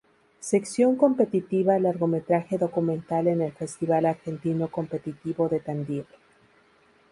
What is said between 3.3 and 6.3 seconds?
el Festival Argentino Competitivo de Tandil.